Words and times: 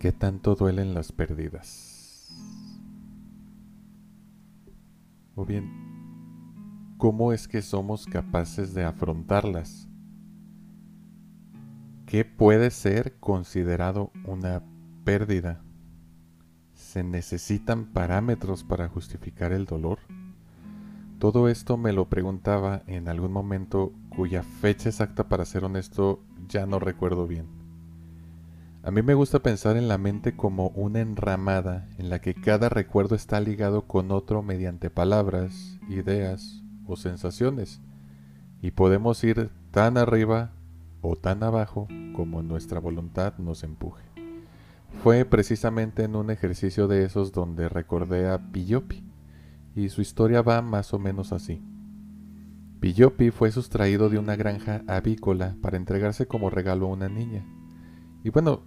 ¿Qué 0.00 0.12
tanto 0.12 0.54
duelen 0.54 0.94
las 0.94 1.12
pérdidas? 1.12 2.30
O 5.34 5.44
bien, 5.44 6.94
¿cómo 6.96 7.34
es 7.34 7.46
que 7.46 7.60
somos 7.60 8.06
capaces 8.06 8.72
de 8.72 8.82
afrontarlas? 8.82 9.90
¿Qué 12.06 12.24
puede 12.24 12.70
ser 12.70 13.18
considerado 13.20 14.10
una 14.24 14.62
pérdida? 15.04 15.60
¿Se 16.72 17.04
necesitan 17.04 17.84
parámetros 17.92 18.64
para 18.64 18.88
justificar 18.88 19.52
el 19.52 19.66
dolor? 19.66 19.98
Todo 21.18 21.50
esto 21.50 21.76
me 21.76 21.92
lo 21.92 22.08
preguntaba 22.08 22.84
en 22.86 23.06
algún 23.08 23.32
momento 23.32 23.92
cuya 24.16 24.44
fecha 24.44 24.88
exacta, 24.88 25.28
para 25.28 25.44
ser 25.44 25.62
honesto, 25.62 26.24
ya 26.48 26.64
no 26.64 26.78
recuerdo 26.78 27.26
bien. 27.26 27.59
A 28.82 28.90
mí 28.90 29.02
me 29.02 29.12
gusta 29.12 29.40
pensar 29.40 29.76
en 29.76 29.88
la 29.88 29.98
mente 29.98 30.34
como 30.34 30.68
una 30.68 31.00
enramada 31.00 31.86
en 31.98 32.08
la 32.08 32.22
que 32.22 32.34
cada 32.34 32.70
recuerdo 32.70 33.14
está 33.14 33.38
ligado 33.38 33.82
con 33.86 34.10
otro 34.10 34.42
mediante 34.42 34.88
palabras, 34.88 35.78
ideas 35.90 36.62
o 36.86 36.96
sensaciones, 36.96 37.82
y 38.62 38.70
podemos 38.70 39.22
ir 39.22 39.50
tan 39.70 39.98
arriba 39.98 40.52
o 41.02 41.14
tan 41.14 41.42
abajo 41.42 41.88
como 42.14 42.42
nuestra 42.42 42.80
voluntad 42.80 43.34
nos 43.36 43.64
empuje. 43.64 44.02
Fue 45.02 45.26
precisamente 45.26 46.04
en 46.04 46.16
un 46.16 46.30
ejercicio 46.30 46.88
de 46.88 47.04
esos 47.04 47.32
donde 47.32 47.68
recordé 47.68 48.30
a 48.30 48.50
Pillopi, 48.50 49.04
y 49.76 49.90
su 49.90 50.00
historia 50.00 50.40
va 50.40 50.62
más 50.62 50.94
o 50.94 50.98
menos 50.98 51.34
así. 51.34 51.62
Pillopi 52.80 53.30
fue 53.30 53.52
sustraído 53.52 54.08
de 54.08 54.18
una 54.18 54.36
granja 54.36 54.82
avícola 54.88 55.54
para 55.60 55.76
entregarse 55.76 56.26
como 56.26 56.48
regalo 56.48 56.86
a 56.86 56.92
una 56.92 57.10
niña. 57.10 57.44
Y 58.24 58.30
bueno, 58.30 58.62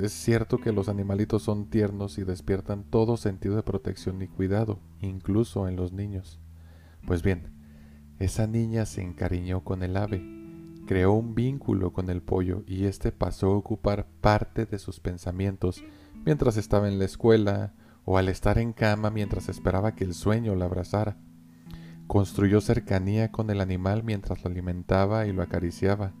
es 0.00 0.12
cierto 0.12 0.58
que 0.58 0.72
los 0.72 0.88
animalitos 0.88 1.42
son 1.42 1.70
tiernos 1.70 2.18
y 2.18 2.24
despiertan 2.24 2.84
todo 2.84 3.16
sentido 3.16 3.56
de 3.56 3.62
protección 3.62 4.20
y 4.22 4.28
cuidado, 4.28 4.80
incluso 5.00 5.68
en 5.68 5.76
los 5.76 5.92
niños. 5.92 6.40
Pues 7.06 7.22
bien, 7.22 7.52
esa 8.18 8.46
niña 8.46 8.86
se 8.86 9.02
encariñó 9.02 9.64
con 9.64 9.82
el 9.82 9.96
ave, 9.96 10.22
creó 10.86 11.12
un 11.12 11.34
vínculo 11.34 11.92
con 11.92 12.10
el 12.10 12.22
pollo 12.22 12.62
y 12.66 12.84
éste 12.84 13.12
pasó 13.12 13.48
a 13.48 13.56
ocupar 13.56 14.06
parte 14.20 14.66
de 14.66 14.78
sus 14.78 15.00
pensamientos 15.00 15.84
mientras 16.24 16.56
estaba 16.56 16.88
en 16.88 16.98
la 16.98 17.04
escuela 17.04 17.74
o 18.04 18.18
al 18.18 18.28
estar 18.28 18.58
en 18.58 18.72
cama 18.72 19.10
mientras 19.10 19.48
esperaba 19.48 19.94
que 19.94 20.04
el 20.04 20.14
sueño 20.14 20.54
la 20.54 20.66
abrazara. 20.66 21.16
Construyó 22.06 22.60
cercanía 22.60 23.32
con 23.32 23.50
el 23.50 23.60
animal 23.60 24.02
mientras 24.02 24.44
lo 24.44 24.50
alimentaba 24.50 25.26
y 25.26 25.32
lo 25.32 25.42
acariciaba 25.42 26.12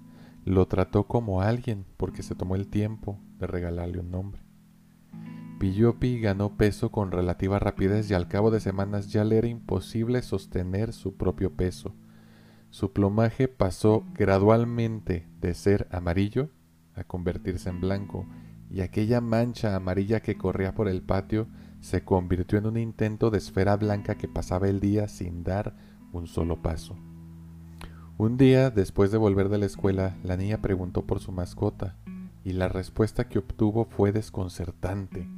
lo 0.44 0.66
trató 0.66 1.06
como 1.06 1.40
alguien 1.40 1.86
porque 1.96 2.22
se 2.22 2.34
tomó 2.34 2.54
el 2.54 2.68
tiempo 2.68 3.18
de 3.38 3.46
regalarle 3.46 4.00
un 4.00 4.10
nombre. 4.10 4.42
Pillopi 5.58 6.20
ganó 6.20 6.56
peso 6.56 6.90
con 6.90 7.10
relativa 7.10 7.58
rapidez 7.58 8.10
y 8.10 8.14
al 8.14 8.28
cabo 8.28 8.50
de 8.50 8.60
semanas 8.60 9.10
ya 9.10 9.24
le 9.24 9.38
era 9.38 9.46
imposible 9.46 10.20
sostener 10.20 10.92
su 10.92 11.16
propio 11.16 11.54
peso. 11.54 11.94
Su 12.70 12.92
plumaje 12.92 13.48
pasó 13.48 14.04
gradualmente 14.14 15.28
de 15.40 15.54
ser 15.54 15.88
amarillo 15.90 16.50
a 16.94 17.04
convertirse 17.04 17.70
en 17.70 17.80
blanco, 17.80 18.26
y 18.70 18.80
aquella 18.80 19.20
mancha 19.20 19.76
amarilla 19.76 20.20
que 20.20 20.36
corría 20.36 20.74
por 20.74 20.88
el 20.88 21.02
patio 21.02 21.46
se 21.80 22.04
convirtió 22.04 22.58
en 22.58 22.66
un 22.66 22.76
intento 22.76 23.30
de 23.30 23.38
esfera 23.38 23.76
blanca 23.76 24.16
que 24.16 24.26
pasaba 24.26 24.68
el 24.68 24.80
día 24.80 25.06
sin 25.06 25.44
dar 25.44 25.76
un 26.12 26.26
solo 26.26 26.62
paso. 26.62 26.96
Un 28.24 28.38
día, 28.38 28.70
después 28.70 29.12
de 29.12 29.18
volver 29.18 29.50
de 29.50 29.58
la 29.58 29.66
escuela, 29.66 30.16
la 30.22 30.38
niña 30.38 30.62
preguntó 30.62 31.02
por 31.02 31.20
su 31.20 31.30
mascota 31.30 31.94
y 32.42 32.54
la 32.54 32.68
respuesta 32.68 33.28
que 33.28 33.38
obtuvo 33.38 33.84
fue 33.84 34.12
desconcertante. 34.12 35.28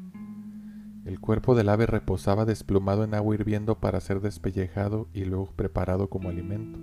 El 1.05 1.19
cuerpo 1.19 1.57
del 1.57 1.69
ave 1.69 1.87
reposaba 1.87 2.45
desplumado 2.45 3.03
en 3.03 3.15
agua 3.15 3.35
hirviendo 3.35 3.81
para 3.81 3.99
ser 3.99 4.21
despellejado 4.21 5.09
y 5.13 5.25
luego 5.25 5.51
preparado 5.57 6.09
como 6.09 6.29
alimento. 6.29 6.79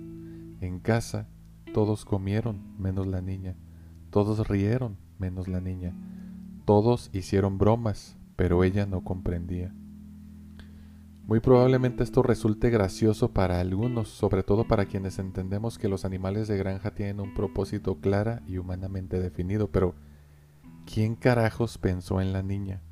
En 0.60 0.78
casa, 0.78 1.26
todos 1.72 2.04
comieron, 2.04 2.60
menos 2.78 3.06
la 3.06 3.22
niña. 3.22 3.56
Todos 4.10 4.46
rieron, 4.46 4.98
menos 5.18 5.48
la 5.48 5.62
niña. 5.62 5.94
Todos 6.66 7.08
hicieron 7.14 7.56
bromas, 7.56 8.18
pero 8.36 8.62
ella 8.62 8.84
no 8.84 9.04
comprendía. 9.04 9.72
Muy 11.26 11.40
probablemente 11.40 12.04
esto 12.04 12.22
resulte 12.22 12.68
gracioso 12.68 13.32
para 13.32 13.58
algunos, 13.58 14.10
sobre 14.10 14.42
todo 14.42 14.68
para 14.68 14.84
quienes 14.84 15.18
entendemos 15.18 15.78
que 15.78 15.88
los 15.88 16.04
animales 16.04 16.48
de 16.48 16.58
granja 16.58 16.90
tienen 16.90 17.18
un 17.18 17.32
propósito 17.32 17.98
clara 17.98 18.42
y 18.46 18.58
humanamente 18.58 19.18
definido, 19.18 19.68
pero 19.68 19.94
¿quién 20.84 21.16
carajos 21.16 21.78
pensó 21.78 22.20
en 22.20 22.34
la 22.34 22.42
niña? 22.42 22.82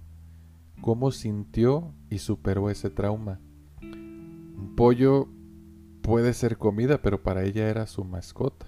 ¿Cómo 0.81 1.11
sintió 1.11 1.93
y 2.09 2.19
superó 2.19 2.71
ese 2.71 2.89
trauma? 2.89 3.39
Un 3.83 4.73
pollo 4.77 5.29
puede 6.01 6.33
ser 6.33 6.57
comida, 6.57 7.03
pero 7.03 7.23
para 7.23 7.45
ella 7.45 7.69
era 7.69 7.87
su 7.87 8.03
mascota. 8.03 8.65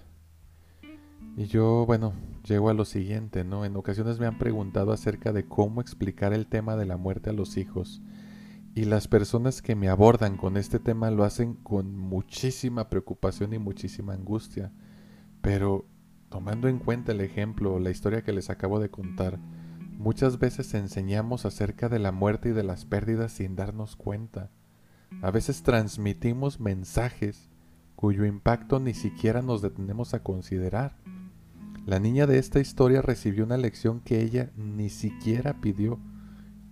Y 1.39 1.47
yo, 1.47 1.87
bueno, 1.87 2.13
llego 2.47 2.69
a 2.69 2.75
lo 2.75 2.85
siguiente, 2.85 3.45
¿no? 3.45 3.65
En 3.65 3.77
ocasiones 3.77 4.21
me 4.21 4.27
han 4.27 4.37
preguntado 4.37 4.93
acerca 4.93 5.33
de 5.33 5.47
cómo 5.47 5.81
explicar 5.81 6.35
el 6.35 6.49
tema 6.49 6.77
de 6.77 6.85
la 6.85 6.99
muerte 6.99 7.31
a 7.31 7.33
los 7.33 7.57
hijos 7.57 8.03
y 8.75 8.85
las 8.85 9.07
personas 9.07 9.63
que 9.63 9.77
me 9.77 9.89
abordan 9.89 10.37
con 10.37 10.57
este 10.57 10.81
tema 10.81 11.11
lo 11.11 11.23
hacen 11.25 11.55
con 11.55 11.97
muchísima 11.97 12.89
preocupación 12.89 13.53
y 13.55 13.59
muchísima 13.59 14.15
angustia. 14.15 14.73
Pero 15.41 15.87
tomando 16.29 16.67
en 16.67 16.81
cuenta 16.81 17.13
el 17.13 17.21
ejemplo 17.21 17.79
la 17.79 17.91
historia 17.91 18.23
que 18.23 18.33
les 18.33 18.51
acabo 18.51 18.81
de 18.81 18.91
contar, 18.91 19.39
muchas 19.97 20.41
veces 20.41 20.75
enseñamos 20.75 21.47
acerca 21.47 21.89
de 21.89 22.01
la 22.01 22.11
muerte 22.11 22.49
y 22.49 22.53
de 22.53 22.65
las 22.65 22.85
pérdidas 22.85 23.31
sin 23.33 23.55
darnos 23.55 23.95
cuenta. 23.95 24.51
A 25.23 25.31
veces 25.31 25.63
transmitimos 25.63 26.59
mensajes 26.59 27.51
cuyo 27.95 28.25
impacto 28.25 28.81
ni 28.81 28.93
siquiera 28.93 29.41
nos 29.41 29.63
detenemos 29.63 30.15
a 30.15 30.25
considerar. 30.25 30.97
La 31.87 32.01
niña 32.01 32.27
de 32.27 32.39
esta 32.39 32.59
historia 32.59 33.03
recibió 33.03 33.45
una 33.45 33.57
lección 33.57 34.01
que 34.01 34.21
ella 34.21 34.51
ni 34.57 34.91
siquiera 34.91 35.61
pidió 35.61 36.01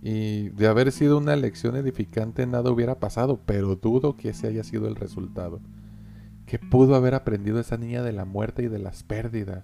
y 0.05 0.49
de 0.49 0.67
haber 0.67 0.91
sido 0.91 1.17
una 1.17 1.37
lección 1.37 1.77
edificante 1.77 2.45
nada 2.45 2.69
hubiera 2.69 2.99
pasado, 2.99 3.39
pero 3.45 3.77
dudo 3.77 4.17
que 4.17 4.29
ese 4.29 4.47
haya 4.47 4.65
sido 4.65 4.89
el 4.89 4.97
resultado. 4.97 5.61
¿Qué 6.45 6.59
pudo 6.59 6.95
haber 6.95 7.15
aprendido 7.15 7.57
esa 7.57 7.77
niña 7.77 8.03
de 8.03 8.11
la 8.11 8.25
muerte 8.25 8.63
y 8.63 8.67
de 8.67 8.79
las 8.79 9.03
pérdidas? 9.03 9.63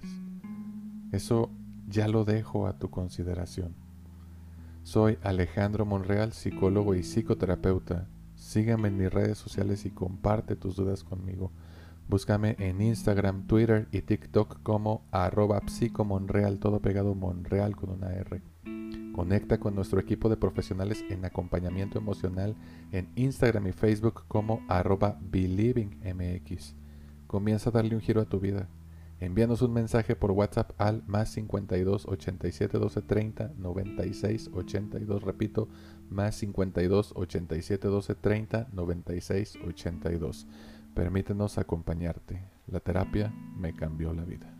Eso 1.11 1.51
ya 1.89 2.07
lo 2.07 2.23
dejo 2.23 2.67
a 2.67 2.79
tu 2.79 2.89
consideración. 2.89 3.75
Soy 4.83 5.17
Alejandro 5.23 5.85
Monreal, 5.85 6.31
psicólogo 6.31 6.95
y 6.95 7.03
psicoterapeuta. 7.03 8.07
Sígueme 8.35 8.87
en 8.87 8.97
mis 8.97 9.11
redes 9.11 9.37
sociales 9.37 9.85
y 9.85 9.89
comparte 9.89 10.55
tus 10.55 10.77
dudas 10.77 11.03
conmigo. 11.03 11.51
Búscame 12.07 12.55
en 12.59 12.81
Instagram, 12.81 13.45
Twitter 13.45 13.89
y 13.91 14.03
TikTok 14.03 14.63
como 14.63 15.03
arroba 15.11 15.61
psicomonreal, 15.67 16.59
todo 16.59 16.79
pegado 16.79 17.13
Monreal 17.13 17.75
con 17.75 17.89
una 17.89 18.13
R. 18.13 18.41
Conecta 19.19 19.59
con 19.59 19.75
nuestro 19.75 19.99
equipo 19.99 20.29
de 20.29 20.37
profesionales 20.37 21.03
en 21.09 21.25
acompañamiento 21.25 21.97
emocional 21.97 22.55
en 22.93 23.09
Instagram 23.17 23.67
y 23.67 23.73
Facebook 23.73 24.23
como 24.29 24.61
arroba 24.69 25.19
believingmx. 25.19 26.73
Comienza 27.27 27.69
a 27.69 27.73
darle 27.73 27.95
un 27.95 28.01
giro 28.01 28.21
a 28.21 28.29
tu 28.29 28.39
vida. 28.39 28.69
Envíanos 29.19 29.61
un 29.61 29.73
mensaje 29.73 30.15
por 30.15 30.31
WhatsApp 30.31 30.71
al 30.77 31.03
más 31.05 31.33
52 31.33 32.07
87 32.07 32.77
12 32.79 33.01
30 33.01 33.51
96 33.57 34.51
82. 34.53 35.23
Repito, 35.23 35.67
más 36.09 36.35
52 36.35 37.11
87 37.13 37.87
12 37.89 38.15
30 38.15 38.69
96 38.71 39.59
82. 39.67 40.47
Permítenos 40.93 41.57
acompañarte. 41.57 42.41
La 42.67 42.79
terapia 42.79 43.33
me 43.57 43.75
cambió 43.75 44.13
la 44.13 44.23
vida. 44.23 44.58